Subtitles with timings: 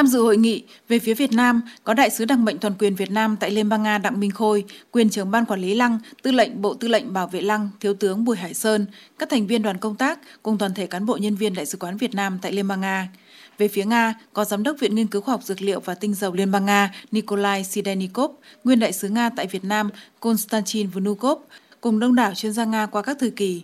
[0.00, 2.94] Tham dự hội nghị, về phía Việt Nam có Đại sứ đặc mệnh toàn quyền
[2.94, 5.98] Việt Nam tại Liên bang Nga Đặng Minh Khôi, quyền trưởng ban quản lý Lăng,
[6.22, 8.86] tư lệnh Bộ Tư lệnh Bảo vệ Lăng, Thiếu tướng Bùi Hải Sơn,
[9.18, 11.78] các thành viên đoàn công tác cùng toàn thể cán bộ nhân viên Đại sứ
[11.78, 13.08] quán Việt Nam tại Liên bang Nga.
[13.58, 16.14] Về phía Nga, có Giám đốc Viện Nghiên cứu Khoa học Dược liệu và Tinh
[16.14, 18.30] dầu Liên bang Nga Nikolai Sidenikov,
[18.64, 19.90] nguyên đại sứ Nga tại Việt Nam
[20.20, 21.38] Konstantin Vnukov,
[21.80, 23.62] cùng đông đảo chuyên gia Nga qua các thời kỳ.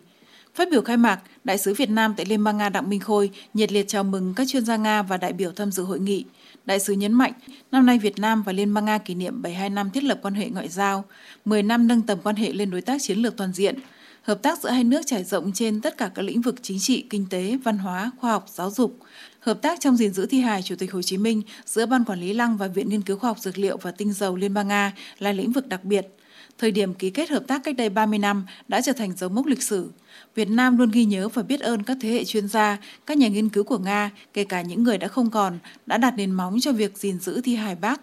[0.57, 3.31] Phát biểu khai mạc, Đại sứ Việt Nam tại Liên bang Nga Đặng Minh Khôi
[3.55, 6.25] nhiệt liệt chào mừng các chuyên gia Nga và đại biểu tham dự hội nghị.
[6.65, 7.33] Đại sứ nhấn mạnh,
[7.73, 10.35] năm nay Việt Nam và Liên bang Nga kỷ niệm 72 năm thiết lập quan
[10.35, 11.05] hệ ngoại giao,
[11.45, 13.75] 10 năm nâng tầm quan hệ lên đối tác chiến lược toàn diện.
[14.23, 17.07] Hợp tác giữa hai nước trải rộng trên tất cả các lĩnh vực chính trị,
[17.11, 18.99] kinh tế, văn hóa, khoa học, giáo dục.
[19.41, 22.21] Hợp tác trong gìn giữ thi hài Chủ tịch Hồ Chí Minh giữa Ban Quản
[22.21, 24.69] lý Lăng và Viện Nghiên cứu Khoa học Dược liệu và Tinh dầu Liên bang
[24.69, 26.07] Nga là lĩnh vực đặc biệt–
[26.59, 29.47] Thời điểm ký kết hợp tác cách đây 30 năm đã trở thành dấu mốc
[29.47, 29.91] lịch sử.
[30.35, 33.29] Việt Nam luôn ghi nhớ và biết ơn các thế hệ chuyên gia, các nhà
[33.29, 36.59] nghiên cứu của Nga, kể cả những người đã không còn, đã đặt nền móng
[36.61, 38.01] cho việc gìn giữ thi hài Bác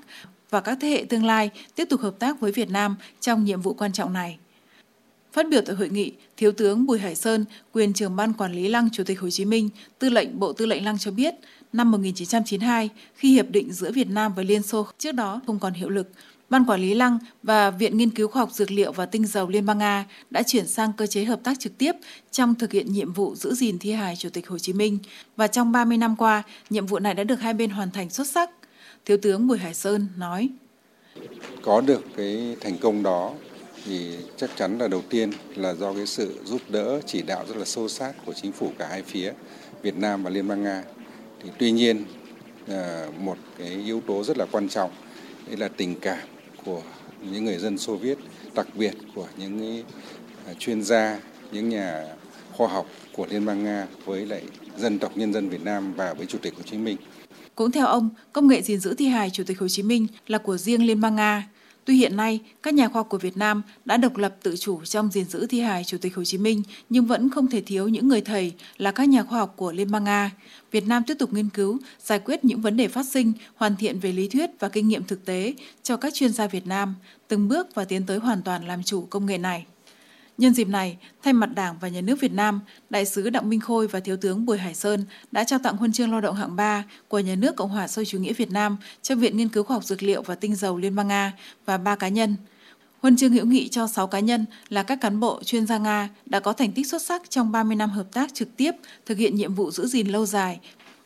[0.49, 3.61] và các thế hệ tương lai tiếp tục hợp tác với Việt Nam trong nhiệm
[3.61, 4.37] vụ quan trọng này.
[5.33, 8.67] Phát biểu tại hội nghị, Thiếu tướng Bùi Hải Sơn, quyền trưởng ban quản lý
[8.67, 11.33] Lăng Chủ tịch Hồ Chí Minh, tư lệnh Bộ Tư lệnh Lăng cho biết,
[11.73, 15.73] năm 1992, khi hiệp định giữa Việt Nam và Liên Xô trước đó không còn
[15.73, 16.09] hiệu lực,
[16.53, 19.49] Ban Quản lý Lăng và Viện Nghiên cứu Khoa học Dược liệu và Tinh dầu
[19.49, 21.91] Liên bang Nga đã chuyển sang cơ chế hợp tác trực tiếp
[22.31, 24.99] trong thực hiện nhiệm vụ giữ gìn thi hài Chủ tịch Hồ Chí Minh.
[25.37, 28.27] Và trong 30 năm qua, nhiệm vụ này đã được hai bên hoàn thành xuất
[28.27, 28.49] sắc.
[29.05, 30.49] Thiếu tướng Bùi Hải Sơn nói.
[31.61, 33.31] Có được cái thành công đó
[33.85, 37.57] thì chắc chắn là đầu tiên là do cái sự giúp đỡ chỉ đạo rất
[37.57, 39.33] là sâu sát của chính phủ cả hai phía
[39.81, 40.83] Việt Nam và Liên bang Nga.
[41.43, 42.05] Thì tuy nhiên
[42.67, 44.91] ờ, một cái yếu tố rất là quan trọng
[45.47, 46.19] đấy là tình cảm
[46.65, 46.81] của
[47.31, 48.17] những người dân Xô Viết,
[48.55, 49.83] đặc biệt của những
[50.47, 51.19] à, chuyên gia,
[51.51, 52.05] những nhà
[52.51, 54.43] khoa học của Liên bang Nga với lại
[54.77, 56.97] dân tộc nhân dân Việt Nam và với Chủ tịch Hồ Chí Minh.
[57.55, 60.37] Cũng theo ông, công nghệ gìn giữ thi hài Chủ tịch Hồ Chí Minh là
[60.37, 61.47] của riêng Liên bang Nga.
[61.85, 64.85] Tuy hiện nay, các nhà khoa học của Việt Nam đã độc lập tự chủ
[64.85, 67.87] trong gìn giữ thi hài Chủ tịch Hồ Chí Minh, nhưng vẫn không thể thiếu
[67.87, 70.31] những người thầy là các nhà khoa học của Liên bang Nga.
[70.71, 73.99] Việt Nam tiếp tục nghiên cứu, giải quyết những vấn đề phát sinh, hoàn thiện
[73.99, 75.53] về lý thuyết và kinh nghiệm thực tế
[75.83, 76.95] cho các chuyên gia Việt Nam,
[77.27, 79.65] từng bước và tiến tới hoàn toàn làm chủ công nghệ này.
[80.37, 83.59] Nhân dịp này, thay mặt Đảng và Nhà nước Việt Nam, Đại sứ Đặng Minh
[83.59, 86.55] Khôi và Thiếu tướng Bùi Hải Sơn đã trao tặng huân chương lao động hạng
[86.55, 89.63] 3 của Nhà nước Cộng hòa xã chủ nghĩa Việt Nam cho Viện Nghiên cứu
[89.63, 91.33] Khoa học Dược liệu và Tinh dầu Liên bang Nga
[91.65, 92.35] và ba cá nhân.
[93.01, 96.09] Huân chương hữu nghị cho 6 cá nhân là các cán bộ chuyên gia Nga
[96.25, 98.71] đã có thành tích xuất sắc trong 30 năm hợp tác trực tiếp
[99.05, 100.59] thực hiện nhiệm vụ giữ gìn lâu dài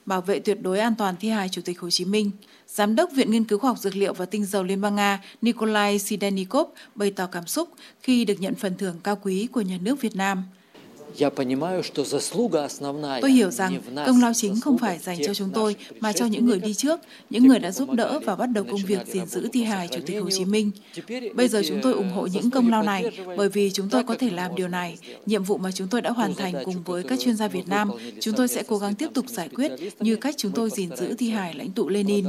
[0.08, 2.32] bảo vệ tuyệt đối an toàn thi hài Chủ tịch Hồ Chí Minh.
[2.68, 5.24] Giám đốc Viện Nghiên cứu Khoa học Dược liệu và Tinh dầu Liên bang Nga
[5.42, 7.70] Nikolai Sidenikov bày tỏ cảm xúc
[8.02, 10.44] khi được nhận phần thưởng cao quý của nhà nước Việt Nam.
[13.22, 16.46] Tôi hiểu rằng công lao chính không phải dành cho chúng tôi mà cho những
[16.46, 19.50] người đi trước, những người đã giúp đỡ và bắt đầu công việc gìn giữ
[19.54, 20.72] thi hài Chủ tịch Hồ Chí Minh.
[21.34, 23.04] Bây giờ chúng tôi ủng hộ những công lao này
[23.38, 24.98] bởi vì chúng tôi có thể làm điều này.
[25.26, 27.92] Nhiệm vụ mà chúng tôi đã hoàn thành cùng với các chuyên gia Việt Nam,
[28.20, 31.14] chúng tôi sẽ cố gắng tiếp tục giải quyết như cách chúng tôi gìn giữ
[31.14, 32.26] thi hài lãnh tụ Lenin.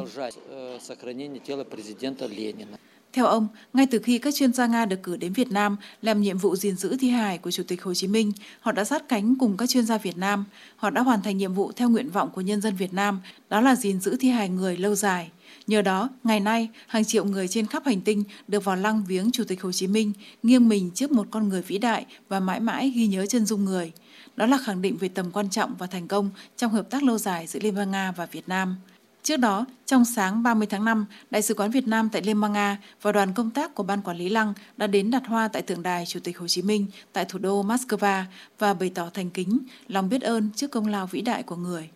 [3.13, 6.21] Theo ông, ngay từ khi các chuyên gia Nga được cử đến Việt Nam làm
[6.21, 9.09] nhiệm vụ gìn giữ thi hài của Chủ tịch Hồ Chí Minh, họ đã sát
[9.09, 10.45] cánh cùng các chuyên gia Việt Nam.
[10.77, 13.61] Họ đã hoàn thành nhiệm vụ theo nguyện vọng của nhân dân Việt Nam, đó
[13.61, 15.31] là gìn giữ thi hài người lâu dài.
[15.67, 19.31] Nhờ đó, ngày nay, hàng triệu người trên khắp hành tinh được vào lăng viếng
[19.31, 22.61] Chủ tịch Hồ Chí Minh, nghiêng mình trước một con người vĩ đại và mãi
[22.61, 23.93] mãi ghi nhớ chân dung người.
[24.37, 27.19] Đó là khẳng định về tầm quan trọng và thành công trong hợp tác lâu
[27.19, 28.77] dài giữa Liên bang Nga và Việt Nam.
[29.23, 32.53] Trước đó, trong sáng 30 tháng 5, Đại sứ quán Việt Nam tại Liên bang
[32.53, 35.63] Nga và đoàn công tác của Ban Quản lý Lăng đã đến đặt hoa tại
[35.63, 38.23] tượng đài Chủ tịch Hồ Chí Minh tại thủ đô Moscow
[38.59, 39.59] và bày tỏ thành kính,
[39.89, 41.89] lòng biết ơn trước công lao vĩ đại của người.